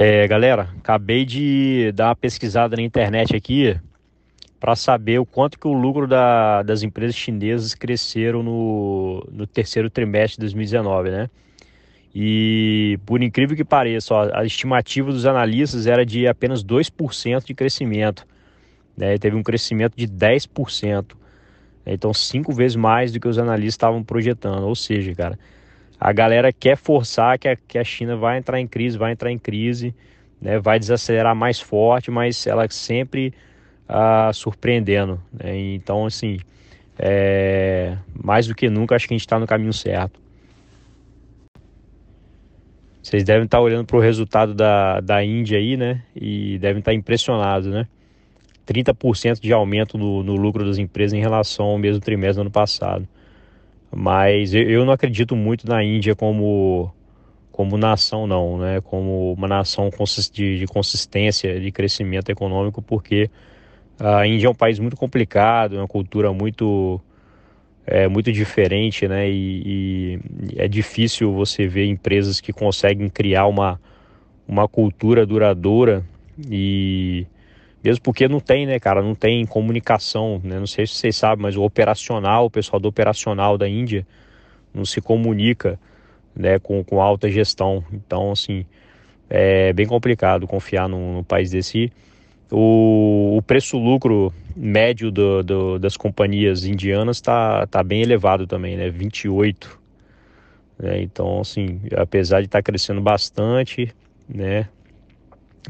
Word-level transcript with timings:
É, 0.00 0.28
galera, 0.28 0.68
acabei 0.78 1.24
de 1.24 1.90
dar 1.90 2.10
uma 2.10 2.14
pesquisada 2.14 2.76
na 2.76 2.82
internet 2.82 3.34
aqui 3.34 3.76
para 4.60 4.76
saber 4.76 5.18
o 5.18 5.26
quanto 5.26 5.58
que 5.58 5.66
o 5.66 5.72
lucro 5.72 6.06
da, 6.06 6.62
das 6.62 6.84
empresas 6.84 7.16
chinesas 7.16 7.74
cresceram 7.74 8.40
no, 8.40 9.26
no 9.28 9.44
terceiro 9.44 9.90
trimestre 9.90 10.36
de 10.36 10.42
2019, 10.42 11.10
né? 11.10 11.28
E 12.14 12.96
por 13.04 13.20
incrível 13.24 13.56
que 13.56 13.64
pareça, 13.64 14.14
ó, 14.14 14.30
a 14.34 14.44
estimativa 14.44 15.10
dos 15.10 15.26
analistas 15.26 15.88
era 15.88 16.06
de 16.06 16.28
apenas 16.28 16.62
2% 16.62 17.44
de 17.44 17.52
crescimento. 17.52 18.24
Né? 18.96 19.18
Teve 19.18 19.34
um 19.34 19.42
crescimento 19.42 19.96
de 19.96 20.06
10%. 20.06 21.16
Né? 21.84 21.94
Então, 21.94 22.14
cinco 22.14 22.52
vezes 22.52 22.76
mais 22.76 23.10
do 23.10 23.18
que 23.18 23.26
os 23.26 23.36
analistas 23.36 23.74
estavam 23.74 24.04
projetando. 24.04 24.62
Ou 24.62 24.76
seja, 24.76 25.12
cara, 25.12 25.36
a 26.00 26.12
galera 26.12 26.52
quer 26.52 26.76
forçar 26.76 27.38
que 27.38 27.48
a, 27.48 27.56
que 27.56 27.78
a 27.78 27.84
China 27.84 28.16
vai 28.16 28.38
entrar 28.38 28.60
em 28.60 28.66
crise, 28.66 28.96
vai 28.96 29.12
entrar 29.12 29.30
em 29.30 29.38
crise, 29.38 29.94
né? 30.40 30.58
vai 30.58 30.78
desacelerar 30.78 31.34
mais 31.34 31.60
forte, 31.60 32.10
mas 32.10 32.46
ela 32.46 32.68
sempre 32.70 33.32
ah, 33.88 34.30
surpreendendo. 34.32 35.20
Né? 35.32 35.74
Então, 35.74 36.06
assim, 36.06 36.38
é, 36.98 37.96
mais 38.12 38.46
do 38.46 38.54
que 38.54 38.68
nunca, 38.68 38.94
acho 38.94 39.08
que 39.08 39.14
a 39.14 39.16
gente 39.16 39.26
está 39.26 39.38
no 39.38 39.46
caminho 39.46 39.72
certo. 39.72 40.20
Vocês 43.02 43.24
devem 43.24 43.44
estar 43.44 43.60
olhando 43.60 43.86
para 43.86 43.96
o 43.96 44.00
resultado 44.00 44.52
da, 44.54 45.00
da 45.00 45.24
Índia 45.24 45.56
aí, 45.56 45.78
né? 45.78 46.02
E 46.14 46.58
devem 46.58 46.80
estar 46.80 46.92
impressionados, 46.92 47.66
né? 47.66 47.86
30% 48.66 49.40
de 49.40 49.50
aumento 49.50 49.96
no, 49.96 50.22
no, 50.22 50.36
lucro 50.36 50.62
das 50.62 50.76
empresas 50.76 51.14
em 51.14 51.20
relação 51.20 51.64
ao 51.66 51.78
mesmo 51.78 52.02
trimestre 52.02 52.34
do 52.36 52.42
ano 52.42 52.50
passado. 52.50 53.08
Mas 53.94 54.54
eu, 54.54 54.84
não 54.84 54.92
acredito 54.92 55.34
muito 55.34 55.66
na 55.66 55.82
Índia 55.82 56.14
como, 56.14 56.92
como 57.50 57.76
nação, 57.76 58.26
não, 58.26 58.58
né? 58.58 58.80
Como 58.82 59.32
uma 59.32 59.48
nação 59.48 59.90
de, 60.32 60.66
consistência, 60.66 61.58
de 61.58 61.72
crescimento 61.72 62.30
econômico, 62.30 62.82
porque 62.82 63.30
a 63.98 64.26
Índia 64.26 64.46
é 64.46 64.50
um 64.50 64.54
país 64.54 64.78
muito 64.78 64.96
complicado, 64.96 65.74
uma 65.74 65.88
cultura 65.88 66.32
muito 66.32 67.00
é 67.90 68.06
muito 68.06 68.30
diferente, 68.30 69.08
né? 69.08 69.30
E, 69.30 69.62
e, 69.64 70.60
é 70.60 70.68
difícil 70.68 71.32
você 71.32 71.66
ver 71.66 71.86
empresas 71.86 72.38
que 72.38 72.52
conseguem 72.52 73.08
criar 73.08 73.46
uma, 73.46 73.80
uma 74.46 74.68
cultura 74.68 75.24
duradoura 75.24 76.04
e 76.50 77.26
mesmo 77.82 78.02
porque 78.02 78.28
não 78.28 78.40
tem, 78.40 78.66
né, 78.66 78.78
cara? 78.78 79.02
Não 79.02 79.14
tem 79.14 79.46
comunicação, 79.46 80.40
né? 80.42 80.58
Não 80.58 80.66
sei 80.66 80.86
se 80.86 80.94
vocês 80.94 81.16
sabem, 81.16 81.42
mas 81.42 81.56
o 81.56 81.62
operacional, 81.62 82.46
o 82.46 82.50
pessoal 82.50 82.80
do 82.80 82.88
operacional 82.88 83.56
da 83.56 83.68
Índia 83.68 84.06
não 84.74 84.84
se 84.84 85.00
comunica, 85.00 85.78
né, 86.34 86.58
com, 86.58 86.82
com 86.84 87.00
alta 87.00 87.30
gestão. 87.30 87.84
Então, 87.92 88.32
assim, 88.32 88.64
é 89.30 89.72
bem 89.72 89.86
complicado 89.86 90.46
confiar 90.46 90.88
num, 90.88 91.14
num 91.14 91.24
país 91.24 91.50
desse. 91.50 91.92
O, 92.50 93.36
o 93.36 93.42
preço-lucro 93.42 94.32
médio 94.56 95.10
do, 95.10 95.42
do, 95.42 95.78
das 95.78 95.96
companhias 95.96 96.64
indianas 96.64 97.18
está 97.18 97.66
tá 97.66 97.82
bem 97.82 98.02
elevado 98.02 98.46
também, 98.46 98.76
né? 98.76 98.90
28. 98.90 99.78
Né? 100.78 101.02
Então, 101.02 101.40
assim, 101.40 101.80
apesar 101.96 102.40
de 102.40 102.46
estar 102.46 102.58
tá 102.58 102.62
crescendo 102.62 103.00
bastante, 103.00 103.94
né? 104.28 104.68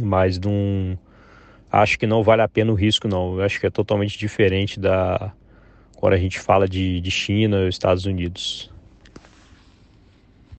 Mas 0.00 0.38
não, 0.38 0.96
acho 1.70 1.98
que 1.98 2.06
não 2.06 2.22
vale 2.22 2.42
a 2.42 2.48
pena 2.48 2.72
o 2.72 2.74
risco, 2.74 3.08
não. 3.08 3.38
Eu 3.38 3.44
acho 3.44 3.60
que 3.60 3.66
é 3.66 3.70
totalmente 3.70 4.18
diferente 4.18 4.78
da 4.78 5.32
quando 5.96 6.12
a 6.12 6.18
gente 6.18 6.38
fala 6.38 6.68
de, 6.68 7.00
de 7.00 7.10
China 7.10 7.68
Estados 7.68 8.06
Unidos. 8.06 8.70